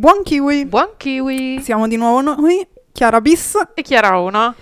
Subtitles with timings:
[0.00, 0.64] Buon kiwi!
[0.64, 1.60] Buon kiwi!
[1.60, 3.54] Siamo di nuovo noi, Chiara Bis.
[3.74, 4.54] E Chiara 1.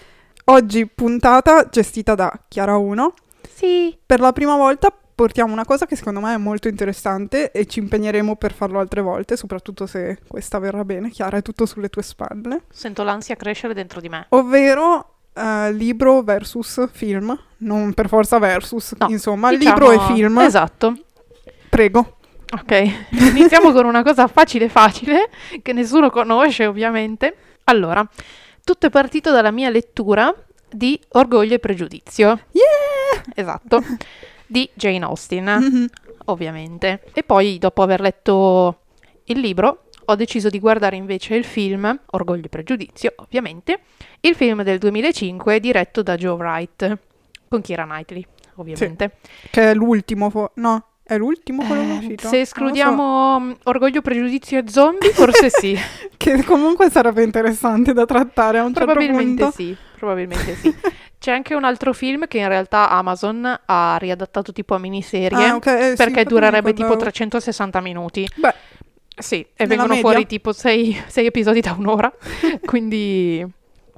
[0.47, 3.15] Oggi puntata gestita da Chiara 1.
[3.49, 3.97] Sì.
[4.05, 7.79] Per la prima volta portiamo una cosa che secondo me è molto interessante e ci
[7.79, 11.09] impegneremo per farlo altre volte, soprattutto se questa verrà bene.
[11.09, 12.63] Chiara, è tutto sulle tue spalle.
[12.73, 14.27] Sento l'ansia crescere dentro di me.
[14.31, 20.39] Ovvero eh, libro versus film, non per forza versus, No, insomma, Diciamo- libro e film.
[20.41, 20.97] Esatto.
[21.69, 22.17] Prego.
[22.51, 25.29] Ok, iniziamo con una cosa facile facile,
[25.63, 27.37] che nessuno conosce ovviamente.
[27.65, 28.07] Allora,
[28.65, 30.35] tutto è partito dalla mia lettura
[30.71, 32.27] di Orgoglio e Pregiudizio.
[32.53, 33.23] Yeah!
[33.35, 33.83] Esatto.
[34.47, 35.87] Di Jane Austen, Mhm.
[36.27, 37.03] ovviamente.
[37.13, 38.81] E poi, dopo aver letto
[39.25, 43.81] il libro, ho deciso di guardare invece il film, Orgoglio e Pregiudizio, ovviamente,
[44.21, 46.99] il film del 2005 diretto da Joe Wright,
[47.47, 48.25] con Keira Knightley,
[48.55, 49.17] ovviamente.
[49.51, 52.29] Che è l'ultimo, fo- no, è l'ultimo quello che Eh, uscito?
[52.29, 55.75] se escludiamo mm, Orgoglio, Pregiudizio e Zombie, forse sì.
[55.75, 56.09] so.
[56.17, 59.57] Che comunque sarebbe interessante da trattare a un certo probabilmente punto.
[59.57, 60.75] sì, probabilmente sì.
[61.19, 65.55] C'è anche un altro film che in realtà Amazon ha riadattato tipo a miniserie, Ah,
[65.57, 67.01] ok, eh, sì, perché mi durerebbe tipo ricordavo.
[67.01, 68.29] 360 minuti.
[68.37, 68.55] Beh,
[69.17, 70.03] Sì, e vengono media?
[70.03, 72.13] fuori tipo 6 episodi da un'ora,
[72.65, 73.45] quindi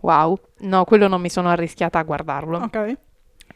[0.01, 0.39] wow.
[0.61, 2.59] No, quello non mi sono arrischiata a guardarlo.
[2.59, 2.97] ok,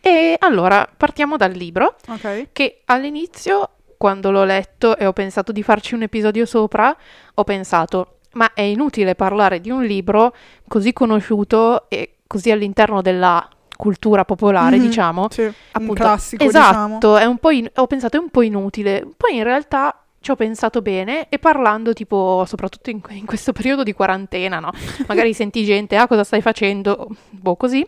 [0.07, 2.49] E allora, partiamo dal libro, ok.
[2.53, 6.95] che all'inizio, quando l'ho letto e ho pensato di farci un episodio sopra,
[7.33, 10.35] ho pensato, ma è inutile parlare di un libro
[10.69, 15.29] così conosciuto e così all'interno della cultura popolare, Mhm, diciamo.
[15.31, 16.97] Sì, un Appunto, classico, diciamo.
[16.99, 19.09] Esatto, è un po' in- ho pensato è un po' inutile.
[19.17, 23.83] Poi in realtà ci ho pensato bene e parlando tipo soprattutto in, in questo periodo
[23.83, 24.71] di quarantena, no?
[25.09, 27.09] Magari senti gente, ah cosa stai facendo?
[27.31, 27.87] Boh, così.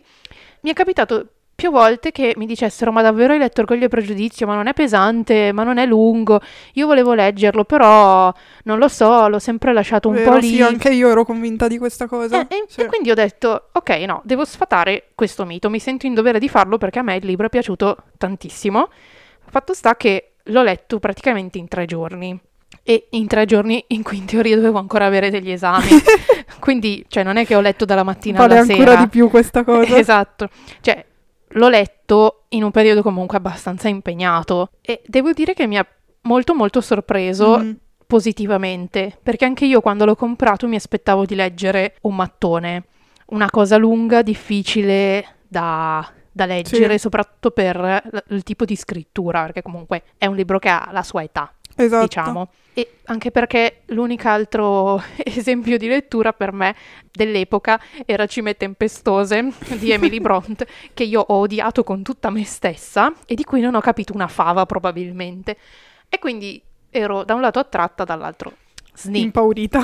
[0.60, 1.26] Mi è capitato
[1.56, 4.46] più volte che mi dicessero ma davvero hai letto Orgoglio e Pregiudizio?
[4.46, 6.40] Ma non è pesante, ma non è lungo.
[6.74, 8.30] Io volevo leggerlo, però
[8.64, 10.48] non lo so, l'ho sempre lasciato un Vero, po' lì.
[10.56, 12.46] Sì, anche io ero convinta di questa cosa.
[12.46, 12.82] Eh, e, Sì.
[12.82, 16.48] e quindi ho detto, ok, no, devo sfatare questo mito, mi sento in dovere di
[16.50, 18.88] farlo perché a me il libro è piaciuto tantissimo.
[19.48, 22.38] Fatto sta che l'ho letto praticamente in tre giorni.
[22.82, 25.88] E in tre giorni in cui in teoria dovevo ancora avere degli esami.
[26.60, 29.00] quindi, cioè, non è che ho letto dalla mattina Vale alla ancora sera.
[29.02, 29.96] di più questa cosa.
[29.96, 30.48] Esatto.
[30.80, 31.04] Cioè,
[31.50, 34.70] l'ho letto in un periodo comunque abbastanza impegnato.
[34.80, 35.86] E devo dire che mi ha
[36.22, 37.76] molto molto sorpreso Mhm.
[38.06, 42.84] positivamente, perché anche io quando l'ho comprato mi aspettavo di leggere un mattone,
[43.26, 46.98] una cosa lunga, difficile da, da leggere, Sì.
[46.98, 51.02] soprattutto per l- il tipo di scrittura, perché comunque è un libro che ha la
[51.02, 52.02] sua età, Esatto.
[52.04, 52.48] diciamo.
[52.74, 56.74] E anche perché l'unico altro esempio di lettura per me
[57.10, 63.12] dell'epoca era Cime Tempestose di Emily Bront, che io ho odiato con tutta me stessa
[63.26, 65.56] e di cui non ho capito una fava probabilmente.
[66.08, 66.60] E quindi
[66.90, 68.52] ero da un lato attratta, dall'altro
[68.94, 69.82] sni Impaurita.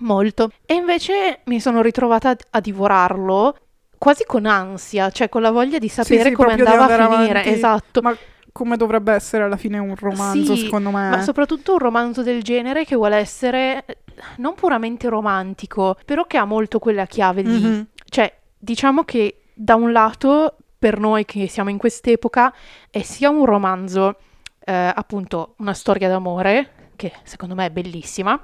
[0.00, 0.50] molto.
[0.66, 3.56] E invece mi sono ritrovata a- divorarlo
[3.98, 7.08] quasi con ansia, cioè con la voglia di sapere sì, come proprio di andava a
[7.08, 7.30] finire.
[7.30, 7.48] avanti.
[7.48, 8.02] Esatto.
[8.02, 8.16] Ma
[8.54, 11.08] come dovrebbe essere alla fine un romanzo, Sì, secondo me.
[11.08, 13.96] Ma soprattutto un romanzo del genere che vuole essere eh,
[14.36, 17.60] non puramente romantico, però che ha molto quella chiave lì.
[17.60, 17.86] Mhm.
[18.04, 22.54] Cioè, diciamo che da un lato, per noi che siamo in quest'epoca,
[22.90, 24.18] è sia un romanzo,
[24.64, 28.40] eh, appunto, una storia d'amore, che secondo me è bellissima,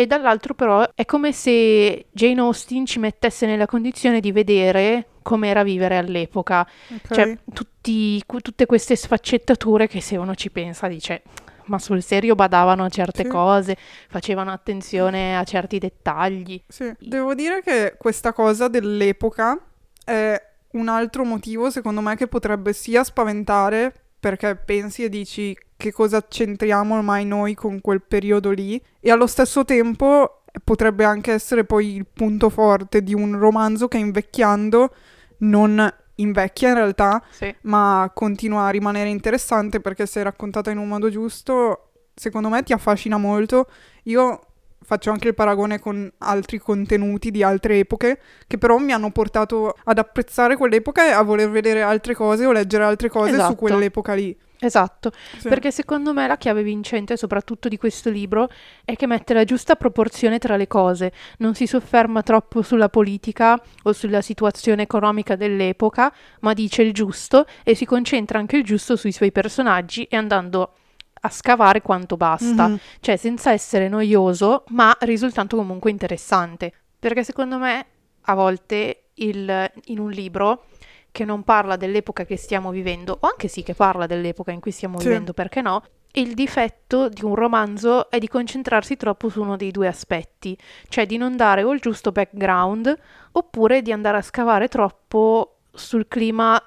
[0.00, 5.64] e dall'altro però è come se Jane Austen ci mettesse nella condizione di vedere com'era
[5.64, 6.60] vivere all'epoca.
[6.60, 7.12] Ok.
[7.14, 11.22] Cioè, tutti- cu- tutte queste sfaccettature che se uno ci pensa dice,
[11.64, 13.28] ma sul serio badavano a certe Sì.
[13.28, 13.76] cose,
[14.08, 16.62] facevano attenzione a certi dettagli.
[16.68, 19.58] Sì, devo dire che questa cosa dell'epoca
[20.04, 20.40] è
[20.74, 26.26] un altro motivo, secondo me, che potrebbe sia spaventare perché pensi e dici che cosa
[26.26, 31.94] c'entriamo ormai noi con quel periodo lì e allo stesso tempo potrebbe anche essere poi
[31.94, 34.92] il punto forte di un romanzo che invecchiando
[35.38, 37.54] non invecchia in realtà, Sì.
[37.62, 42.64] ma continua a rimanere interessante perché se è raccontata in un modo giusto, secondo me
[42.64, 43.68] ti affascina molto.
[44.04, 44.40] Io
[44.88, 49.76] faccio anche il paragone con altri contenuti di altre epoche che però mi hanno portato
[49.84, 53.50] ad apprezzare quell'epoca e a voler vedere altre cose o leggere altre cose Esatto.
[53.50, 54.34] su quell'epoca lì.
[54.60, 55.46] Esatto, Sì.
[55.46, 58.48] perché secondo me la chiave vincente, soprattutto di questo libro,
[58.86, 63.60] è che mette la giusta proporzione tra le cose, non si sofferma troppo sulla politica
[63.82, 66.10] o sulla situazione economica dell'epoca,
[66.40, 70.72] ma dice il giusto e si concentra anche il giusto sui suoi personaggi e andando
[71.20, 72.78] a scavare quanto basta, Mhm.
[73.00, 76.72] cioè senza essere noioso, ma risultando comunque interessante.
[76.98, 77.86] Perché secondo me
[78.22, 80.64] a volte il- in un libro
[81.10, 84.70] che non parla dell'epoca che stiamo vivendo, o anche sì che parla dell'epoca in cui
[84.70, 85.08] stiamo Sì.
[85.08, 85.82] vivendo, perché no?
[86.12, 90.56] il difetto di un romanzo è di concentrarsi troppo su uno dei due aspetti,
[90.88, 92.96] cioè di non dare o il giusto background
[93.32, 96.60] oppure di andare a scavare troppo sul clima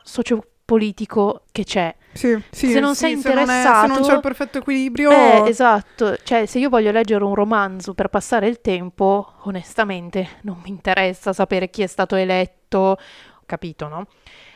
[0.66, 1.96] sociopolitico che c'è.
[2.14, 4.58] Sì, sì, Se non sì, sei se non è- interessato- se non c'è il perfetto
[4.60, 10.28] equilibrio, Eh, esatto, cioè se io voglio leggere un romanzo per passare il tempo, onestamente
[10.42, 12.98] non mi interessa sapere chi è stato eletto,
[13.46, 14.08] capito, no?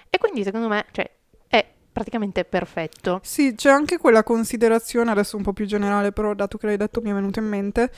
[0.10, 1.10] E quindi secondo me, cioè,
[1.48, 3.20] è praticamente perfetto.
[3.24, 7.02] Sì, c'è anche quella considerazione, adesso un po' più generale, però dato che l'hai detto
[7.02, 7.92] mi è venuto in mente,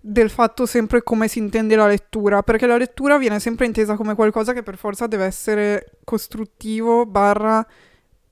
[0.00, 4.14] del fatto sempre come si intende la lettura, perché la lettura viene sempre intesa come
[4.14, 7.66] qualcosa che per forza deve essere costruttivo, barra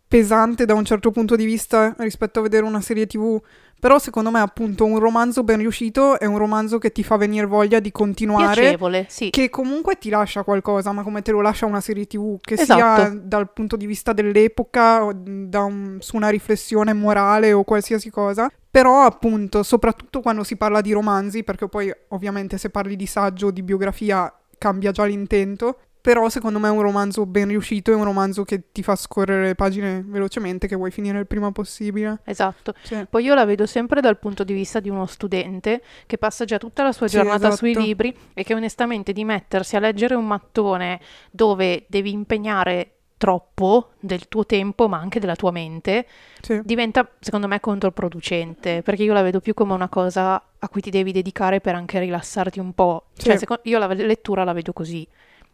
[0.07, 3.39] pesante da un certo punto di vista rispetto a vedere una serie TV.
[3.81, 7.47] Però secondo me appunto un romanzo ben riuscito è un romanzo che ti fa venire
[7.47, 9.31] voglia di continuare Piacevole, sì.
[9.31, 13.01] che comunque ti lascia qualcosa, ma come te lo lascia una serie TV, che Esatto.
[13.03, 18.11] sia dal punto di vista dell'epoca, o da un- su una riflessione morale o qualsiasi
[18.11, 18.51] cosa.
[18.79, 23.49] Però appunto, soprattutto quando si parla di romanzi, perché poi ovviamente se parli di saggio
[23.49, 25.81] o di biografia cambia già l'intento.
[26.01, 29.55] Però secondo me un romanzo ben riuscito è un romanzo che ti fa scorrere le
[29.57, 32.21] pagine velocemente, che vuoi finire il prima possibile.
[32.25, 32.73] Esatto.
[32.83, 33.05] Sì.
[33.11, 36.57] Poi io la vedo sempre dal punto di vista di uno studente che passa già
[36.57, 37.85] tutta la sua Sì, giornata sui esatto.
[37.85, 41.01] libri e che onestamente di mettersi a leggere un mattone
[41.33, 46.07] dove devi impegnare troppo del tuo tempo ma anche della tua mente
[46.41, 46.61] Sì.
[46.65, 50.91] diventa secondo me controproducente perché io la vedo più come una cosa a cui ti
[50.91, 53.07] devi dedicare per anche rilassarti un po'.
[53.17, 53.39] Cioè, Sì.
[53.41, 55.07] seco- io la lettura la vedo così.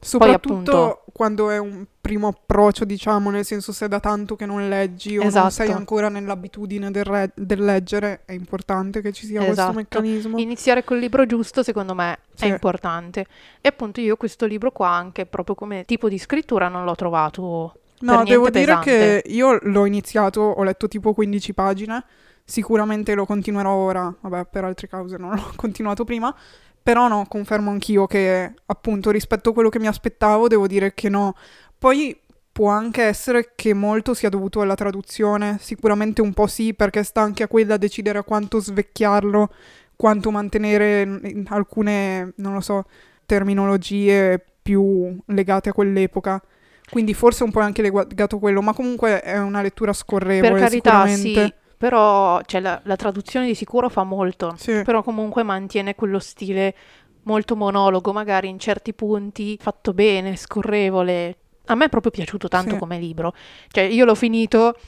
[0.04, 4.46] Soprattutto appunto- quando è un primo approccio, diciamo, nel senso se è da tanto che
[4.46, 5.50] non leggi o non Esatto.
[5.50, 9.72] sei ancora nell'abitudine del, re- del leggere, è importante che ci sia Esatto.
[9.72, 10.38] questo meccanismo.
[10.38, 12.44] Iniziare col libro giusto, secondo me, Sì.
[12.46, 13.26] è importante.
[13.60, 17.74] E appunto io questo libro qua, anche proprio come tipo di scrittura, non l'ho trovato
[18.00, 19.22] No, devo niente dire pesante.
[19.22, 22.04] che io l'ho iniziato, ho letto tipo 15 pagine,
[22.44, 26.34] sicuramente lo continuerò ora, vabbè, per altre cause non l'ho continuato prima,
[26.84, 31.08] però no, confermo anch'io che appunto rispetto a quello che mi aspettavo, devo dire che
[31.08, 31.34] no.
[31.78, 32.14] Poi
[32.52, 37.22] può anche essere che molto sia dovuto alla traduzione, sicuramente un po' sì, perché sta
[37.22, 39.50] anche a quella decidere a quanto svecchiarlo,
[39.96, 42.84] quanto mantenere alcune, non lo so,
[43.24, 46.42] terminologie più legate a quell'epoca.
[46.90, 50.50] Quindi forse un po' è anche legato a quello, ma comunque è una lettura scorrevole
[50.50, 51.52] Per carità, sì,
[51.84, 54.80] però cioè, la, la traduzione di sicuro fa molto, Sì.
[54.82, 56.74] però comunque mantiene quello stile
[57.24, 61.36] molto monologo, magari in certi punti fatto bene, scorrevole.
[61.66, 62.78] A me è proprio piaciuto tanto Sì.
[62.78, 63.34] come libro.
[63.68, 64.78] Cioè, io l'ho finito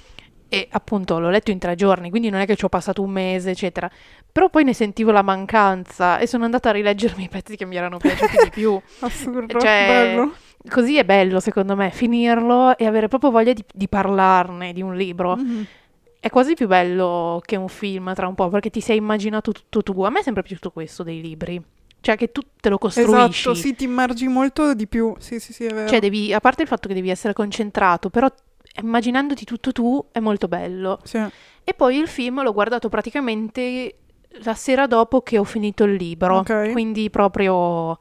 [0.49, 3.11] e appunto l'ho letto in tre giorni, quindi non è che ci ho passato un
[3.11, 3.91] mese, eccetera.
[4.33, 7.77] Però poi ne sentivo la mancanza e sono andata a rileggermi i pezzi che mi
[7.77, 8.81] erano piaciuti di più.
[9.01, 10.33] Assurdo, Cioè, bello.
[10.71, 14.97] Così è bello, secondo me, finirlo e avere proprio voglia di, di parlarne di un
[14.97, 15.37] libro.
[15.37, 15.67] Mhm.
[16.19, 19.83] È quasi più bello che un film tra un po', perché ti sei immaginato tutto
[19.83, 20.03] tu.
[20.03, 21.63] A me è sempre piaciuto questo dei libri.
[22.01, 23.13] Cioè che tu te lo costruisci.
[23.15, 25.15] Esatto, sì, ti immergi molto di più.
[25.19, 25.89] Sì, sì, sì, è vero.
[25.89, 28.29] Cioè devi, a parte il fatto che devi essere concentrato, però
[28.81, 31.01] immaginandoti tutto tu è molto bello.
[31.03, 31.19] Sì.
[31.65, 33.97] E poi il film l'ho guardato praticamente
[34.43, 36.39] la sera dopo che ho finito il libro.
[36.39, 36.71] Ok.
[36.71, 37.99] Quindi proprio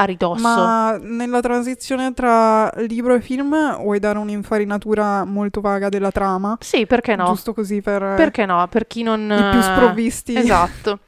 [0.00, 0.40] a ridosso.
[0.42, 6.56] Ma nella transizione tra libro e film vuoi dare un'infarinatura molto vaga della trama?
[6.60, 7.26] Sì, perché no?
[7.26, 8.66] Giusto così per eh, Perché no?
[8.68, 9.22] Per chi non...
[9.22, 10.36] i più sprovvisti.
[10.36, 11.00] Esatto,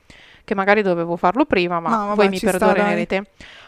[0.44, 3.24] che magari dovevo farlo prima, ma No, vabbè, voi mi ci sta, perdonerete.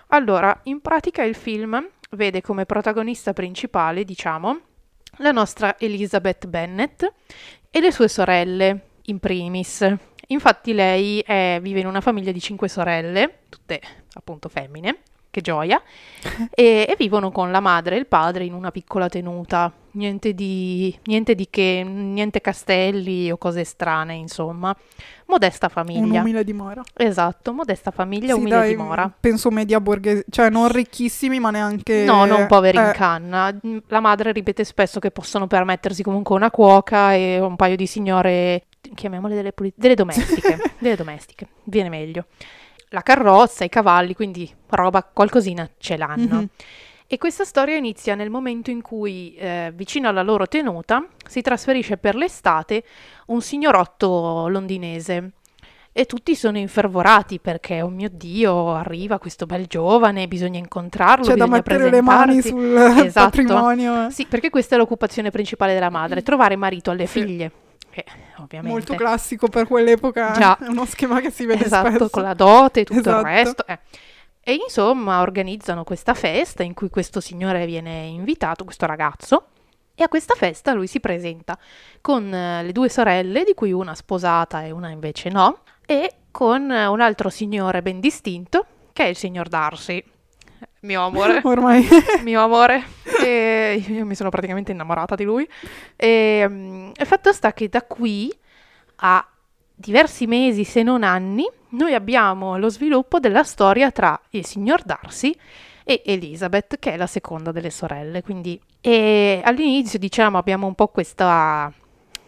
[0.08, 4.58] Allora, in pratica il film vede come protagonista principale, diciamo,
[5.18, 7.12] la nostra Elizabeth Bennet
[7.70, 9.86] e le sue sorelle, in primis.
[10.28, 13.80] Infatti lei è- vive in una famiglia di cinque sorelle, tutte
[14.14, 14.98] appunto femmine,
[15.32, 15.82] che gioia,
[16.50, 19.72] e, e vivono con la madre e il padre in una piccola tenuta.
[19.94, 24.74] Niente di, niente di che, niente castelli o cose strane, insomma.
[25.26, 26.20] Modesta famiglia.
[26.20, 26.82] Un'umile dimora.
[26.94, 29.10] Esatto, modesta famiglia, Sì, umile dai, dimora.
[29.18, 33.52] Penso media borghese, cioè non ricchissimi, ma neanche No, non poveri in eh, canna.
[33.66, 37.86] Mm, La madre ripete spesso che possono permettersi comunque una cuoca e un paio di
[37.86, 42.26] signore, chiamiamole delle, puli- delle domestiche, delle domestiche, viene meglio.
[42.92, 46.34] La carrozza, i cavalli, quindi roba, qualcosina ce l'hanno.
[46.36, 46.46] Mhm.
[47.06, 51.96] E questa storia inizia nel momento in cui, eh, vicino alla loro tenuta, si trasferisce
[51.96, 52.84] per l'estate
[53.26, 55.32] un signorotto londinese.
[55.94, 61.34] E tutti sono infervorati perché, oh mio Dio, arriva questo bel giovane, bisogna incontrarlo, C'è
[61.34, 63.26] da bisogna mettere le mani sul Esatto.
[63.26, 64.08] patrimonio.
[64.08, 67.20] Sì, perché questa è l'occupazione principale della madre, trovare marito alle Sì.
[67.20, 67.52] figlie.
[67.92, 68.04] Che
[68.38, 70.56] ovviamente Molto classico per quell'epoca, Già.
[70.58, 72.08] è uno schema che si vede esatto, spesso.
[72.10, 73.18] con la dote e tutto Esatto.
[73.18, 73.66] il resto.
[73.66, 73.78] eh.
[74.40, 79.46] E insomma organizzano questa festa in cui questo signore viene invitato, questo ragazzo,
[79.94, 81.56] E a questa festa lui si presenta
[82.00, 86.70] con eh, le due sorelle, di cui una sposata e una invece no, e con
[86.72, 90.02] eh, un altro signore ben distinto, che è il signor Darcy.
[90.82, 91.40] Mio amore.
[91.42, 91.86] Ormai.
[92.22, 92.84] mio amore.
[93.22, 95.48] E io mi sono praticamente innamorata di lui.
[95.96, 98.32] E mm, il fatto sta che da qui
[98.96, 99.26] a
[99.74, 105.34] diversi mesi, se non anni, noi abbiamo lo sviluppo della storia tra il signor Darcy
[105.84, 108.22] e Elizabeth, che è la seconda delle sorelle.
[108.22, 111.72] Quindi e all'inizio, diciamo, abbiamo un po' questa,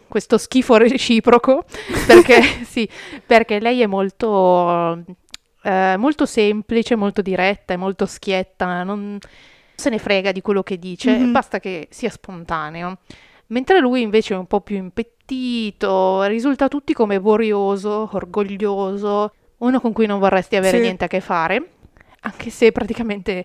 [0.06, 1.64] questo schifo reciproco,
[2.06, 2.88] perché, sì,
[3.26, 5.02] perché lei è molto,
[5.64, 9.18] eh, molto semplice, molto diretta, è molto schietta, non
[9.75, 11.33] se ne frega di quello che dice, Mhm.
[11.33, 12.99] basta che sia spontaneo.
[13.49, 19.80] Mentre lui invece è un po' più impettito, risulta a tutti come vorioso, orgoglioso, uno
[19.80, 20.83] con cui non vorresti avere Sì.
[20.83, 21.71] niente a che fare,
[22.21, 23.44] anche se praticamente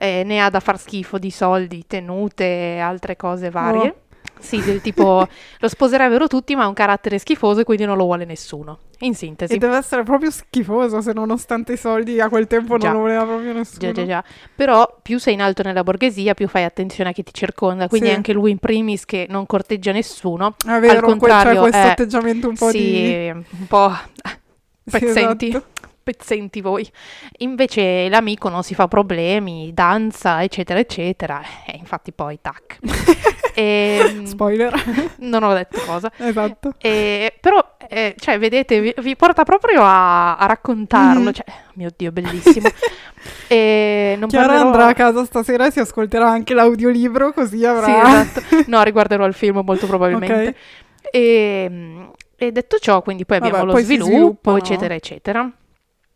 [0.00, 3.88] eh, ne ha da far schifo di soldi, tenute e altre cose varie.
[3.88, 4.07] Oh.
[4.40, 5.26] Sì, del tipo
[5.58, 8.78] lo sposerebbero tutti, ma ha un carattere schifoso e quindi non lo vuole nessuno.
[9.00, 9.54] In sintesi.
[9.54, 12.88] E deve essere proprio schifoso se nonostante i soldi a quel tempo Già.
[12.88, 13.78] non lo voleva proprio nessuno.
[13.80, 14.24] Già, già, già.
[14.54, 17.86] Però più sei in alto nella borghesia, più fai attenzione a chi ti circonda.
[17.86, 18.14] Quindi Sì.
[18.14, 20.56] anche lui in primis che non corteggia nessuno.
[20.64, 23.28] È vero, Al contrario, c'è questo eh, atteggiamento un po' sì, di...
[23.30, 23.92] un po'
[24.84, 25.48] Sì, pezzenti.
[25.48, 25.66] esatto.
[26.02, 26.90] pezzenti voi.
[27.38, 31.40] Invece l'amico non si fa problemi, danza, eccetera, eccetera.
[31.66, 32.78] E infatti poi tac.
[33.58, 34.72] E, Spoiler.
[35.18, 36.12] non ho detto cosa.
[36.16, 36.74] esatto.
[36.78, 41.24] E, però, eh, cioè, vedete, vi, vi porta proprio a, a raccontarlo.
[41.24, 41.32] Mhm.
[41.32, 42.68] Cioè, mio Dio, bellissimo.
[43.48, 44.66] e non Chiara parlerò...
[44.66, 47.84] andrà a casa stasera e si ascolterà anche l'audiolibro così avrà...
[47.84, 48.70] Sì, esatto.
[48.70, 50.54] No, riguarderò il film molto probabilmente.
[51.08, 51.14] Ok.
[51.14, 55.50] E, e detto ciò, quindi poi Vabbè, abbiamo lo poi sviluppo, eccetera, eccetera.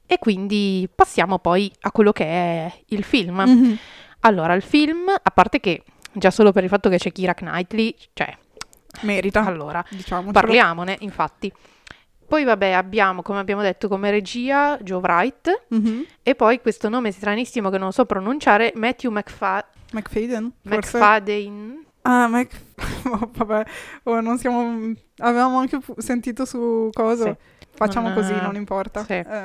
[0.04, 3.40] E quindi passiamo poi a quello che è il film.
[3.40, 3.78] Mhm.
[4.20, 7.94] Allora, il film, a parte che già solo per il fatto che c'è Kira Knightley,
[8.12, 8.36] cioè,
[9.02, 10.32] Merita, allora, diciamocelo.
[10.32, 11.52] parliamone, infatti.
[12.26, 16.06] Poi vabbè, abbiamo, come abbiamo detto, come regia Joe Wright Mhm.
[16.22, 20.52] e poi questo nome stranissimo che non so pronunciare, Matthew McFa- McFadden?
[20.62, 20.96] Forse?
[20.96, 21.84] McFadden.
[22.02, 22.50] Ah, Mac...
[23.04, 23.64] oh, vabbè,
[24.04, 24.92] oh, non siamo...
[25.18, 27.24] Avevamo anche pu- sentito su cosa.
[27.24, 27.36] Sì.
[27.74, 29.04] Facciamo Non, così, eh, non importa.
[29.04, 29.12] sì.
[29.12, 29.42] Eh,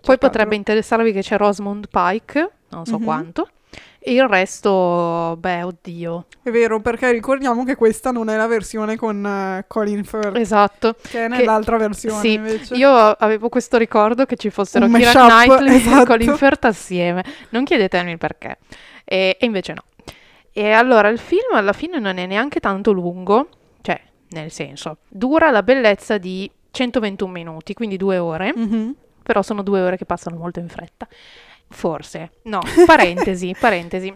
[0.00, 3.04] Poi potrebbe interessarvi che c'è Rosamund Pike, non so Mhm.
[3.04, 3.48] quanto.
[4.02, 6.24] E il resto, beh, oddio.
[6.42, 10.94] È vero, perché ricordiamo che questa non è la versione con eh, Colin Firth, Esatto.
[11.02, 12.74] che è nell'altra versione sì, invece.
[12.76, 16.02] Io avevo questo ricordo che ci fossero Un Kira Knightley esatto.
[16.02, 17.24] e Colin Firth assieme.
[17.50, 18.56] Non chiedetemi il perché.
[19.04, 19.82] E, e invece no.
[20.52, 23.48] E allora il film alla fine non è neanche tanto lungo,
[23.82, 28.94] cioè, nel senso, dura la bellezza di 121 minuti, quindi due ore, Mhm.
[29.22, 31.06] però sono due ore che passano molto in fretta.
[31.70, 32.32] Forse.
[32.44, 34.12] No, parentesi, parentesi.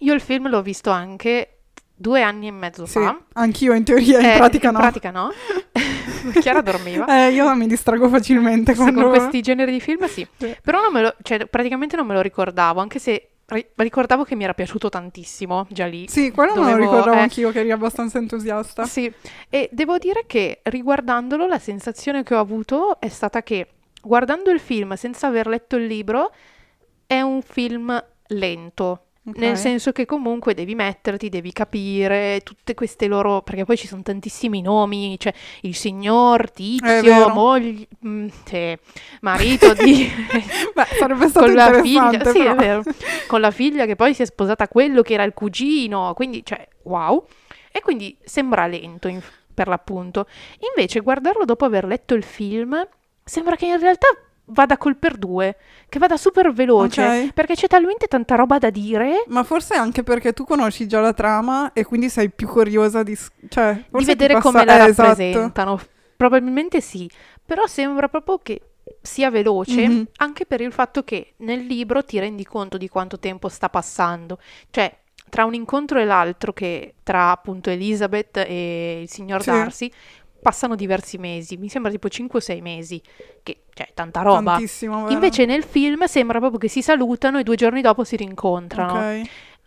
[0.00, 1.58] Io il film l'ho visto anche
[1.94, 3.16] due anni e mezzo Sì, fa.
[3.34, 4.78] anch'io in teoria, in Eh, pratica in no.
[4.80, 5.30] pratica no.
[6.40, 7.06] Chiara dormiva.
[7.26, 9.02] Eh, io mi distrago facilmente quando...
[9.02, 10.26] con questi generi di film sì.
[10.36, 10.56] Sì.
[10.62, 14.34] Però non me lo, cioè, praticamente non me lo ricordavo, anche se ri- ricordavo che
[14.34, 16.08] mi era piaciuto tantissimo già lì.
[16.08, 17.20] Sì, quello me lo Dovevo- ricordavo eh.
[17.20, 18.84] anch'io che eri abbastanza entusiasta.
[18.84, 19.12] Sì,
[19.48, 23.68] e devo dire che riguardandolo la sensazione che ho avuto è stata che
[24.00, 26.32] guardando il film senza aver letto il libro
[27.06, 29.06] è un film lento.
[29.24, 29.36] Ok.
[29.36, 34.02] Nel senso che comunque devi metterti, devi capire tutte queste loro, perché poi ci sono
[34.02, 38.76] tantissimi nomi, cioè il signor, Tizio, moglie, mm, sì,
[39.20, 40.10] marito di...
[40.74, 42.82] Beh, sarebbe stato con la figlia, sì, è vero,
[43.28, 46.66] con la figlia che poi si è sposata quello che era il cugino, quindi, cioè,
[46.82, 47.24] wow.
[47.70, 49.22] E quindi sembra lento in-
[49.54, 50.26] per l'appunto.
[50.74, 52.84] Invece, guardarlo dopo aver letto il film,
[53.22, 54.08] sembra che in realtà
[54.46, 55.56] vada col per due,
[55.88, 57.32] che vada super veloce, Ok.
[57.32, 61.12] perché c'è talmente tanta roba da dire Ma forse anche perché tu conosci già la
[61.12, 63.16] trama e quindi sei più curiosa di...
[63.48, 65.08] Cioè, di vedere passa- come la eh, esatto.
[65.08, 65.80] rappresentano.
[66.16, 67.10] Probabilmente sì,
[67.44, 68.60] però sembra proprio che
[69.00, 70.06] sia veloce, Mhm.
[70.18, 74.38] anche per il fatto che nel libro ti rendi conto di quanto tempo sta passando.
[74.70, 74.94] Cioè,
[75.28, 79.50] tra un incontro e l'altro, che tra appunto Elizabeth e il signor Sì.
[79.50, 79.92] Darcy,
[80.42, 83.00] passano diversi mesi, mi sembra tipo 5-6 mesi,
[83.42, 84.58] che cioè tanta roba.
[85.08, 88.92] Invece nel film sembra proprio che si salutano e due giorni dopo si rincontrano.
[89.20, 89.22] Ok.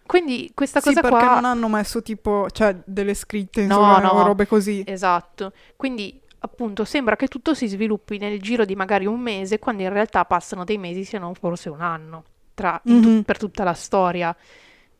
[0.05, 1.33] Quindi questa Sì, cosa perché qua...
[1.35, 4.09] non hanno messo tipo, cioè, delle scritte, No, insomma, no.
[4.09, 4.83] o robe così.
[4.85, 5.53] Esatto.
[5.75, 9.89] Quindi, appunto, sembra che tutto si sviluppi nel giro di magari un mese, quando in
[9.91, 13.73] realtà passano dei mesi, se non forse un anno, tra- in tu- per tutta la
[13.73, 14.35] storia.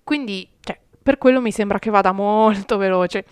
[0.04, 3.26] Quindi, cioè, per quello mi sembra che vada molto veloce.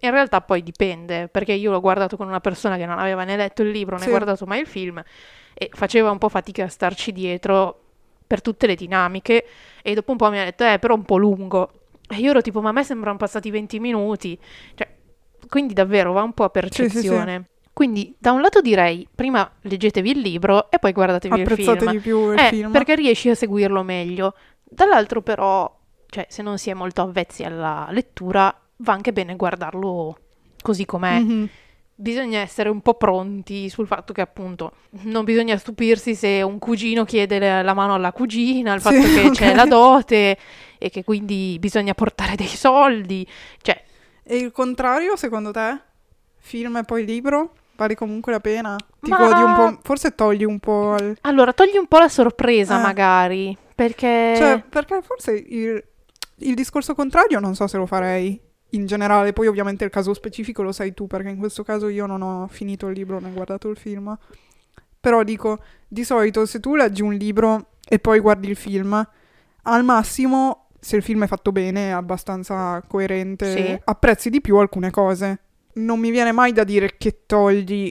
[0.00, 3.36] In realtà poi dipende, perché io l'ho guardato con una persona che non aveva né
[3.36, 4.10] letto il libro né Sì.
[4.10, 5.02] guardato mai il film
[5.54, 7.80] e faceva un po' fatica a starci dietro
[8.26, 9.44] per tutte le dinamiche
[9.82, 11.70] e dopo un po' mi ha detto, eh, però un po' lungo.
[12.08, 14.38] E io ero tipo, ma a me sembrano passati 20 minuti.
[14.74, 14.88] Cioè,
[15.48, 17.48] quindi davvero va un po' a percezione.
[17.72, 21.90] Quindi da un lato direi, prima leggetevi il libro e poi guardatevi il film.
[21.90, 22.72] di più il Eh, film.
[22.72, 24.34] perché riesci a seguirlo meglio.
[24.64, 25.74] Dall'altro però,
[26.08, 30.18] cioè, se non si è molto avvezzi alla lettura, va anche bene guardarlo
[30.62, 31.20] così com'è.
[31.20, 31.48] Mhm.
[32.00, 37.04] Bisogna essere un po' pronti sul fatto che appunto non bisogna stupirsi se un cugino
[37.04, 39.30] chiede la mano alla cugina, il Sì, fatto che ok.
[39.34, 40.38] c'è la dote
[40.78, 43.26] e che quindi bisogna portare dei soldi.
[43.60, 43.82] Cioè,
[44.22, 45.76] E il contrario, secondo te?
[46.36, 47.54] Film e poi libro?
[47.74, 48.76] Vale comunque la pena?
[49.00, 51.16] Ti Ma- godi un po', forse togli un po' il...
[51.22, 52.82] allora togli un po' la sorpresa Eh.
[52.82, 54.34] magari, perché...
[54.36, 55.82] Cioè, perché forse il,
[56.38, 60.62] il discorso contrario non so se lo farei in generale, poi ovviamente il caso specifico
[60.62, 63.68] lo sai tu, perché in questo caso io non ho finito il libro né guardato
[63.68, 64.16] il film.
[65.00, 69.06] Però dico, di solito se tu leggi un libro e poi guardi il film,
[69.62, 73.80] al massimo, se il film è fatto bene, è abbastanza coerente, Sì.
[73.84, 75.38] apprezzi di più alcune cose.
[75.74, 77.90] Non mi viene mai da dire che togli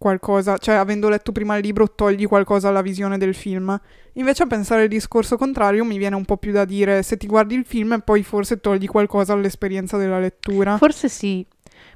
[0.00, 3.78] qualcosa, cioè avendo letto prima il libro togli qualcosa alla visione del film.
[4.14, 7.26] Invece a pensare al discorso contrario mi viene un po' più da dire se ti
[7.26, 10.78] guardi il film poi forse togli qualcosa all'esperienza della lettura.
[10.78, 11.46] Forse sì.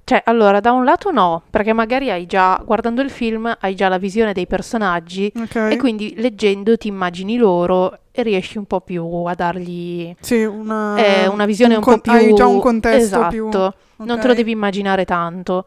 [0.04, 3.88] Cioè, allora, da un lato no, perché magari hai già, guardando il film, hai già
[3.88, 5.56] la visione dei personaggi Ok?
[5.70, 10.96] e quindi leggendo ti immagini loro e riesci un po' più a dargli Sì, una,
[10.99, 12.12] eh, una visione un un, con- po' più...
[12.12, 14.04] Hai già un contesto esatto, più...
[14.04, 15.64] non te lo devi immaginare tanto.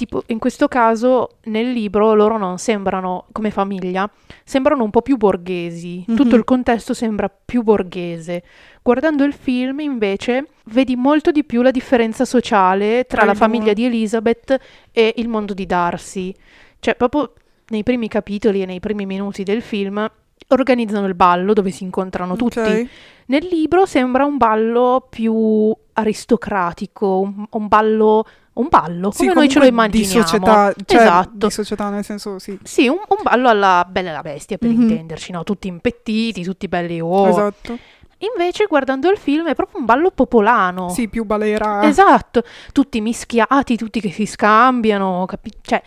[0.00, 4.10] Tipo, in questo caso, nel libro loro non sembrano, come famiglia,
[4.44, 6.02] sembrano un po' più borghesi.
[6.06, 6.16] Mhm.
[6.16, 8.42] Tutto il contesto sembra più borghese.
[8.80, 13.74] Guardando il film, invece, vedi molto di più la differenza sociale tra Tra la famiglia
[13.74, 14.58] di Elizabeth
[14.90, 16.34] e il mondo di Darcy.
[16.78, 17.34] Cioè, proprio
[17.68, 20.10] nei primi capitoli e nei primi minuti del film
[20.48, 22.58] organizzano il ballo dove si incontrano tutti.
[22.58, 22.86] Ok.
[23.26, 29.48] Nel libro sembra un ballo più aristocratico, un, un ballo, un ballo Sì, come noi
[29.48, 30.12] ce lo immaginiamo.
[30.12, 31.46] Di società, cioè esatto.
[31.46, 32.58] di società nel senso sì.
[32.62, 34.80] Sì, un, un ballo alla Bella e la Bestia per Mhm.
[34.82, 35.44] intenderci, no?
[35.44, 37.28] Tutti impettiti, tutti belli oh.
[37.28, 37.78] Esatto.
[38.18, 40.90] Invece guardando il film è proprio un ballo popolano.
[40.90, 41.84] Sì, più balera.
[41.88, 45.82] Esatto, tutti mischiati, tutti che si scambiano, capi- cioè,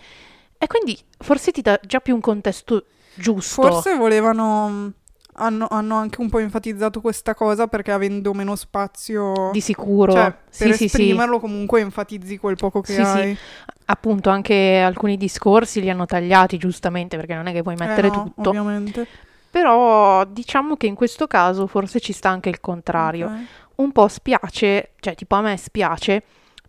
[0.58, 3.62] e quindi forse ti dà già più un contesto giusto.
[3.62, 4.92] Forse volevano
[5.36, 10.12] hanno, hanno anche un po' enfatizzato questa cosa perché avendo meno spazio di sicuro.
[10.12, 10.84] cioè, sì, per sì, sì.
[10.84, 13.18] esprimerlo comunque enfatizzi quel poco che Sì, sì.
[13.18, 13.36] hai.
[13.86, 18.08] Appunto, anche alcuni discorsi li hanno tagliati giustamente perché non è che puoi Eh mettere
[18.08, 18.48] no, tutto.
[18.50, 19.06] ovviamente.
[19.50, 23.26] Però diciamo che in questo caso forse ci sta anche il contrario.
[23.26, 23.32] Ok.
[23.76, 26.22] Un po' spiace, cioè tipo a me spiace,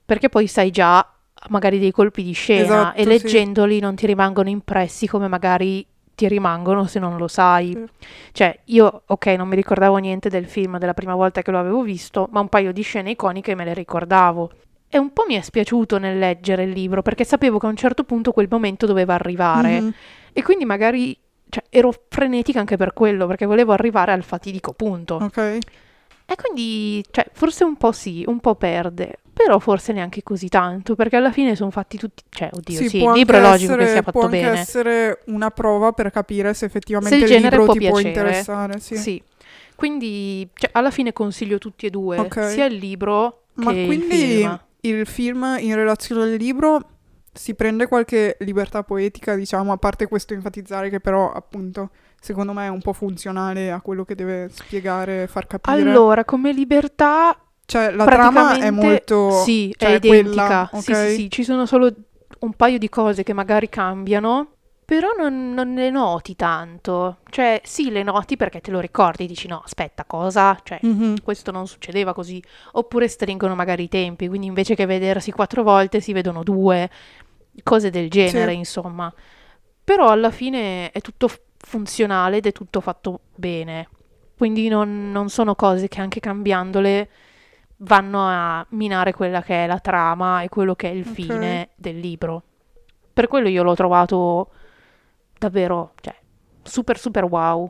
[0.03, 1.07] perché poi sai già
[1.49, 2.63] magari dei colpi di scena
[2.95, 3.07] Esatto, e sì.
[3.09, 7.71] leggendoli non ti rimangono impressi come magari ti rimangono se non lo sai.
[7.71, 7.85] Sì.
[8.31, 11.81] Cioè, io, ok, non mi ricordavo niente del film della prima volta che lo avevo
[11.81, 14.51] visto, ma un paio di scene iconiche me le ricordavo.
[14.87, 17.75] E un po' mi è spiaciuto nel leggere il libro, perché sapevo che a un
[17.75, 19.81] certo punto quel momento doveva arrivare.
[19.81, 19.93] Mhm.
[20.33, 21.17] E quindi magari
[21.49, 25.15] cioè, ero frenetica anche per quello, perché volevo arrivare al fatidico punto.
[25.15, 25.59] Ok.
[26.27, 30.95] E quindi, cioè, forse un po' sì, un po' perde, però forse neanche così tanto,
[30.95, 33.75] perché alla fine sono fatti tutti, cioè, oddio, sì, può il libro è anche logico
[33.75, 34.59] che essere- sia Può fatto anche bene.
[34.59, 37.97] essere una prova per capire se effettivamente Se il il, genere libro può ti può
[37.99, 38.09] piacere.
[38.27, 38.79] interessare.
[38.79, 38.97] Sì.
[38.97, 39.23] Sì.
[39.75, 42.49] Quindi, cioè, alla fine consiglio tutti e due, Ok.
[42.49, 44.59] sia il libro Ma che il quindi film.
[44.81, 46.89] il film in relazione al libro
[47.33, 51.89] si prende qualche libertà poetica, diciamo, a parte questo enfatizzare che però appunto
[52.25, 55.79] secondo me è un po' funzionale a quello che deve spiegare, far capire.
[55.79, 60.67] Allora, come libertà, cioè la trama è molto sì, cioè, è identica.
[60.67, 60.97] quella, Sì, ok?
[61.09, 61.91] sì, sì, ci sono solo
[62.39, 64.47] un paio di cose che magari cambiano,
[64.83, 67.17] però non, non le noti tanto.
[67.29, 70.57] Cioè, sì, le noti perché te lo ricordi, dici no, aspetta, cosa?
[70.63, 71.21] Cioè, Mhm.
[71.23, 72.41] questo non succedeva così.
[72.73, 76.89] Oppure stringono magari i tempi, quindi invece che vedersi quattro volte si vedono due,
[77.63, 78.57] cose del genere, Sì.
[78.57, 79.13] insomma.
[79.83, 81.29] Però alla fine è tutto
[81.65, 83.89] funzionale ed è tutto fatto bene.
[84.37, 87.09] Quindi non, non sono cose che anche cambiandole
[87.77, 91.13] vanno a minare quella che è la trama e quello che è il Ok.
[91.13, 92.43] fine del libro.
[93.13, 94.51] Per quello io l'ho trovato
[95.37, 96.15] davvero, cioè,
[96.63, 97.69] super super wow.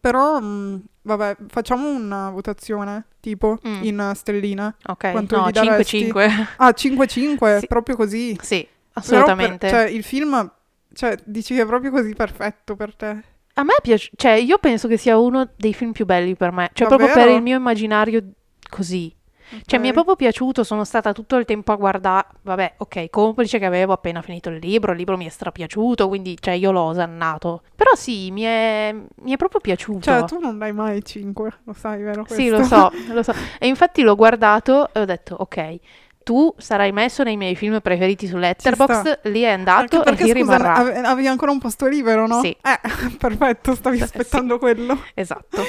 [0.00, 3.82] Però mh, vabbè, facciamo una votazione tipo Mm.
[3.84, 4.74] in stellina.
[4.86, 6.10] Ok, Quanto no, gli daresti?
[6.12, 6.46] 5-5.
[6.56, 7.66] Ah, 5-5, Sì.
[7.68, 8.36] proprio così.
[8.42, 9.68] sì, assolutamente.
[9.68, 10.50] per- cioè, il film,
[10.94, 13.22] cioè, dici che è proprio così perfetto per te.
[13.54, 16.70] A me piace, cioè io penso che sia uno dei film più belli per me,
[16.72, 17.36] cioè proprio per Davvero?
[17.36, 18.32] il mio immaginario
[18.68, 19.14] così.
[19.66, 23.58] Cioè, mi è proprio piaciuto, sono stata tutto il tempo a guardare, vabbè, ok, complice
[23.58, 26.80] che avevo appena finito il libro, il libro mi è strapiaciuto, quindi, cioè, io l'ho
[26.80, 27.62] osannato.
[27.76, 30.00] Però sì, mi è, mi è proprio piaciuto.
[30.00, 32.24] Cioè, tu non dai mai 5, lo sai, vero?
[32.28, 32.56] Sì, questo?
[32.56, 33.34] lo so, lo so.
[33.58, 35.78] E infatti l'ho guardato e ho detto, ok,
[36.22, 40.24] tu sarai messo nei miei film preferiti su Letterboxd, lì è Anche andato e perché,
[40.24, 40.74] lì scusa, rimarrà.
[40.74, 42.40] ave- avevi ancora un posto libero, no?
[42.40, 42.48] Sì.
[42.50, 42.80] Eh,
[43.18, 44.02] perfetto, stavi Sì.
[44.02, 44.98] aspettando quello.
[45.14, 45.62] Esatto.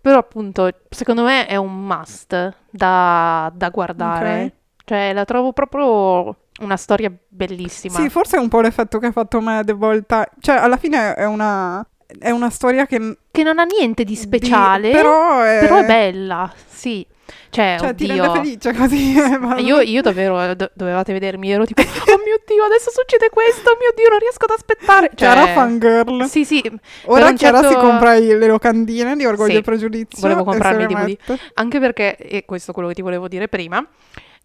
[0.00, 4.42] Però appunto, secondo me è un must da, da guardare.
[4.44, 4.52] Ok.
[4.84, 7.98] Cioè, la trovo proprio una storia bellissima.
[7.98, 10.28] Sì, forse è un po' l'effetto che ha fatto me The Volta.
[10.38, 11.84] Cioè, alla fine è una,
[12.18, 13.18] è una storia che...
[13.30, 15.58] Che non ha niente di di- speciale, però è...
[15.60, 17.06] però è bella, sì.
[17.50, 18.22] Cioè, Cioè, ti oddio.
[18.22, 19.16] rende felice così.
[19.18, 21.80] eh, ma- Io, io davvero, eh, do- dovevate vedermi, ero tipo,
[22.12, 25.10] oh mio Dio, adesso succede questo, oh mio Dio, non riesco ad aspettare.
[25.14, 26.24] Cioè, Chiara fangirl.
[26.28, 26.62] Sì, sì,
[27.06, 30.20] Ora Chiara certo- si compra i- le locandine di Orgoglio Sì, e Pregiudizio.
[30.20, 31.38] volevo comprarmi le i DVD.
[31.54, 33.84] anche perché, e questo è quello che ti volevo dire prima,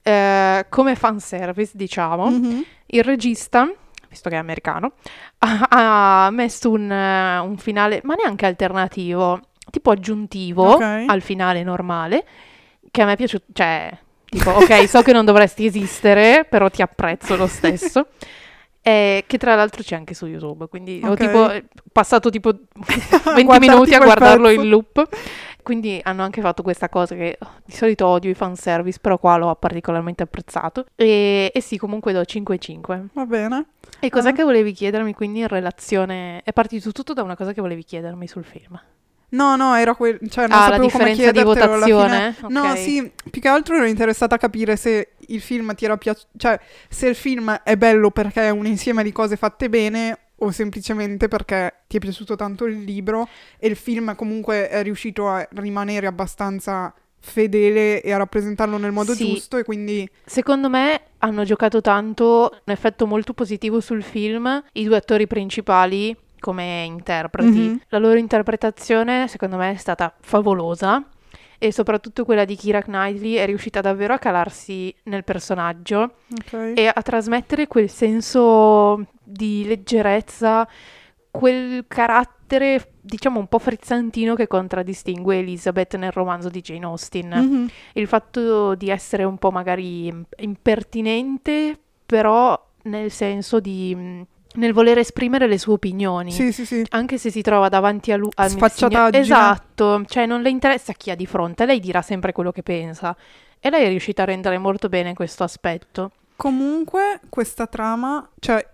[0.03, 2.63] eh, come fanservice, diciamo, Mhm.
[2.88, 3.69] il regista,
[4.12, 4.91] visto che è americano,
[5.39, 9.39] ha, ha messo un, eh, un finale, ma neanche alternativo,
[9.71, 11.06] tipo aggiuntivo Ok.
[11.08, 12.26] al finale normale,
[12.91, 13.89] che a me è piaciuto, cioè,
[14.30, 18.08] tipo, ok, so che non dovresti esistere, però ti apprezzo lo stesso.
[18.84, 21.17] E che tra l'altro c'è anche su YouTube, quindi ho Ok.
[21.19, 21.52] tipo
[21.91, 25.08] passato tipo 20 guardarti minuti a guardarlo in loop.
[25.63, 29.38] Quindi hanno anche fatto questa cosa che oh, di solito odio i fanservice, però qua
[29.38, 30.86] l'ho particolarmente apprezzato.
[30.95, 33.06] E, e sì, comunque do 5-5.
[33.13, 33.65] Va bene.
[34.00, 34.34] E cos'è Ah.
[34.34, 36.41] che volevi chiedermi quindi in relazione?
[36.43, 38.80] È partito tutto da una cosa che volevi chiedermi sul film.
[39.34, 40.19] No, no, era quel...
[40.30, 42.36] Cioè, non Ah, la sapevo come differenza di votazione?
[42.50, 42.78] No, Ok.
[42.78, 46.60] sì, più che altro ero interessata a capire se il film ti era piaciuto, cioè
[46.89, 51.27] se il film è bello perché è un insieme di cose fatte bene o semplicemente
[51.27, 53.27] perché ti è piaciuto tanto il libro
[53.60, 59.13] e il film comunque è riuscito a rimanere abbastanza fedele e a rappresentarlo nel modo
[59.13, 59.27] Sì.
[59.30, 64.84] giusto e quindi Secondo me hanno giocato tanto un effetto molto positivo sul film i
[64.84, 67.60] due attori principali come interpreti.
[67.60, 67.82] Mhm.
[67.89, 71.06] La loro interpretazione secondo me è stata favolosa
[71.63, 76.74] e soprattutto quella di Kira Knightley è riuscita davvero a calarsi nel personaggio ok.
[76.76, 80.67] e a trasmettere quel senso di leggerezza,
[81.30, 87.67] quel carattere diciamo un po' frizzantino che contraddistingue Elizabeth nel romanzo di Jane Austen Mhm.
[87.93, 94.73] il fatto di essere un po' magari im- impertinente, però nel senso di mh, nel
[94.73, 96.31] voler esprimere le sue opinioni.
[96.31, 96.85] Sì, sì, sì.
[96.89, 99.23] Anche se si trova davanti a lui al Sfacciataggine.
[99.23, 103.15] Esatto, cioè non le interessa chi ha di fronte, lei dirà sempre quello che pensa.
[103.59, 106.11] E lei è riuscita a rendere molto bene questo aspetto.
[106.35, 108.65] Comunque, questa trama, cioè,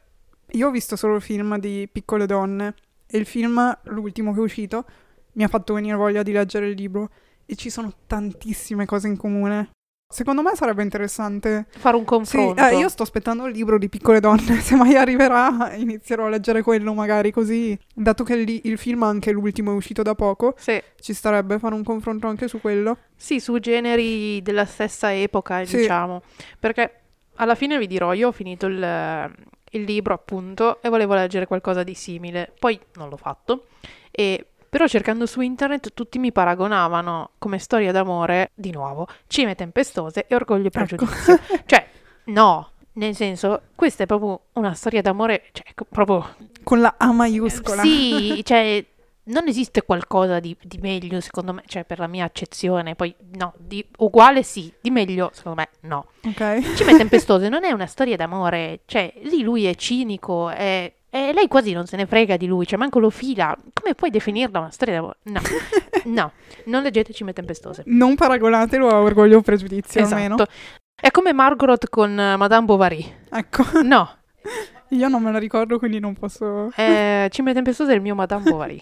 [0.51, 2.73] io ho visto solo il film di Piccole Donne
[3.05, 4.85] e il film, l'ultimo che è uscito,
[5.33, 7.09] mi ha fatto venire voglia di leggere il libro
[7.45, 9.69] e ci sono tantissime cose in comune.
[10.09, 11.65] Secondo me sarebbe interessante.
[11.69, 12.63] Fare un Sì, confronto.
[12.65, 16.61] eh, io sto aspettando il libro di Piccole Donne, se mai arriverà inizierò a leggere
[16.61, 20.81] quello magari così, dato che lì il film anche l'ultimo è uscito da poco, Sì.
[21.01, 22.97] ci starebbe fare un confronto anche su quello.
[23.17, 25.75] Sì, su generi della stessa epoca, Sì.
[25.79, 26.21] diciamo.
[26.57, 26.91] Perché
[27.35, 29.33] alla fine vi dirò, io ho finito il,
[29.71, 32.53] il libro appunto e volevo leggere qualcosa di simile.
[32.57, 33.65] Poi non l'ho fatto.
[34.09, 40.25] E, però cercando su internet tutti mi paragonavano come storia d'amore, di nuovo, Cime Tempestose
[40.27, 41.06] e Orgoglio e Ecco.
[41.06, 41.39] Pregiudizio.
[41.65, 41.88] cioè,
[42.25, 42.69] no.
[42.93, 47.84] Nel senso, questa è proprio una storia d'amore, cioè, co- proprio Con la A maiuscola.
[47.84, 48.84] sì, cioè
[49.25, 53.53] non esiste qualcosa di, di meglio secondo me, cioè per la mia accezione, poi no,
[53.58, 56.08] di uguale sì, di meglio secondo me no.
[56.23, 56.75] Ok.
[56.75, 61.47] Cime Tempestose non è una storia d'amore, cioè lì lui è cinico, è, e lei
[61.47, 63.57] quasi non se ne frega di lui, cioè manco lo fila.
[63.73, 65.17] Come puoi definirla una storia d'amore?
[65.23, 65.41] No,
[66.05, 66.31] no,
[66.65, 67.83] non leggete Cime Tempestose.
[67.85, 70.35] Non paragonatelo a Orgoglio o Pregiudizio almeno.
[70.35, 70.51] Esatto.
[70.99, 73.15] È come Margaret con eh, Madame Bovary.
[73.29, 74.17] Ecco, No,
[74.89, 76.71] io non me la ricordo quindi non posso...
[76.75, 78.81] Eh, Cime Tempestose è il mio Madame Bovary.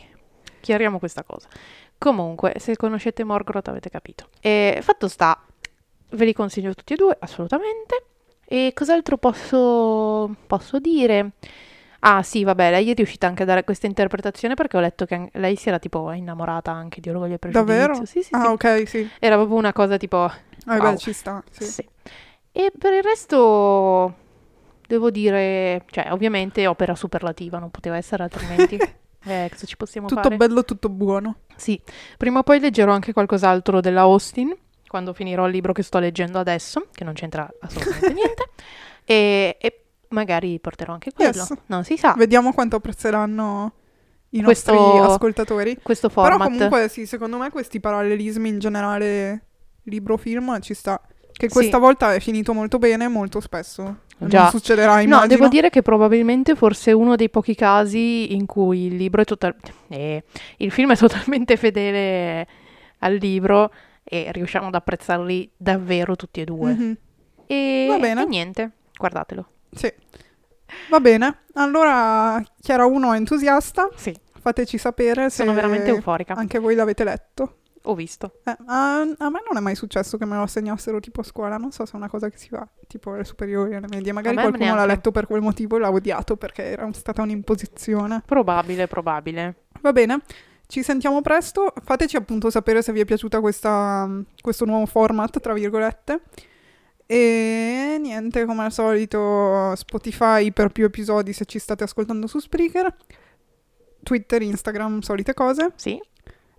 [0.62, 1.48] Chiariamo questa cosa.
[1.98, 4.30] Comunque, se conoscete Morgoth avete capito.
[4.42, 5.40] E fatto sta,
[6.10, 8.04] ve li consiglio tutti e due, assolutamente.
[8.46, 11.32] E cos'altro posso, posso dire?
[12.08, 15.30] Ah sì, vabbè, lei è riuscita anche a dare questa interpretazione perché ho letto che
[15.34, 17.74] lei si era tipo innamorata anche di Orgoglio e Pregiudizio.
[17.76, 18.06] Davvero?
[18.06, 18.30] Sì, sì, sì.
[18.36, 19.10] Ah, ok, sì.
[19.20, 20.26] Era proprio una cosa tipo...
[20.68, 20.92] Eh Wow.
[20.92, 21.64] beh, ci sta, sì.
[21.64, 21.90] Sì.
[22.52, 24.14] E per il resto
[24.88, 28.76] devo dire, cioè ovviamente opera superlativa, non poteva essere altrimenti.
[29.26, 30.38] eh, cosa ci possiamo Tutto fare?
[30.38, 31.38] bello, tutto buono.
[31.56, 31.80] Sì,
[32.18, 34.56] prima o poi leggerò anche qualcos'altro della Austin,
[34.88, 38.50] quando finirò il libro che sto leggendo adesso, che non c'entra assolutamente niente,
[39.04, 41.54] e, e magari porterò anche quello, Yes.
[41.68, 43.74] non si sa, Vediamo quanto apprezzeranno
[44.32, 45.78] i Questo- nostri ascoltatori.
[45.82, 46.48] questo Però format.
[46.52, 49.46] comunque sì, secondo me questi parallelismi in generale
[49.84, 51.00] libro film ci sta.
[51.32, 51.54] Che Sì.
[51.54, 54.04] questa volta è finito molto bene, molto spesso.
[54.18, 54.44] Già.
[54.44, 55.28] Non succederà, No, immagino.
[55.28, 59.26] devo dire che probabilmente forse è uno dei pochi casi in cui il libro è
[59.26, 59.56] total-
[59.90, 60.24] eh,
[60.58, 60.96] il film è
[61.36, 62.48] totalmente fedele
[63.00, 63.72] al libro
[64.06, 66.74] e riusciamo ad apprezzarli davvero tutti e due.
[66.74, 66.98] Mhm.
[67.48, 68.22] E, Va bene.
[68.22, 69.46] e niente, guardatelo.
[69.76, 69.94] Sì.
[70.90, 71.44] Va bene.
[71.54, 73.90] Allora, Chiara 1 è entusiasta.
[73.96, 76.36] Sì, Fateci sapere se sono veramente euforica.
[76.36, 77.58] anche voi l'avete letto.
[77.88, 78.40] Ho visto.
[78.46, 81.58] Eh, a, a me non è mai successo che me lo assegnassero tipo a scuola,
[81.58, 84.36] non so se è una cosa che si fa tipo alle superiori, alle medie, magari
[84.36, 84.88] qualcuno l'ha neanche.
[84.88, 88.24] letto per quel motivo e l'ha odiato perché era stata un'imposizione.
[88.26, 89.66] Probabile, probabile.
[89.82, 90.22] Va bene,
[90.68, 94.10] ci sentiamo presto, fateci appunto sapere se vi è piaciuta questa,
[94.42, 96.22] questo nuovo format, tra virgolette.
[97.08, 102.94] E niente, come al solito Spotify per più episodi se ci state ascoltando su Spreaker,
[104.04, 105.72] Twitter, Instagram, solite cose.
[105.76, 106.00] Sì,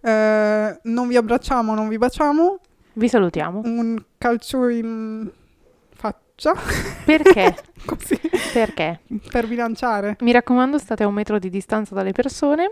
[0.03, 2.59] Eh, non vi abbracciamo, non vi baciamo.
[2.95, 3.63] vi salutiamo.
[3.65, 5.29] un calcio in
[5.93, 6.55] faccia,
[7.05, 7.57] Perché?
[7.85, 8.21] così,
[8.53, 9.01] Perché?
[9.31, 10.17] per bilanciare.
[10.21, 12.71] Mi raccomando, state a un metro di distanza dalle persone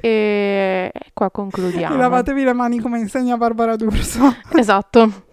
[0.00, 1.94] e qua concludiamo.
[1.94, 4.34] E lavatevi le mani come insegna Barbara D'Urso.
[4.54, 5.24] Esatto.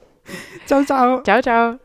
[0.66, 1.78] 找找找找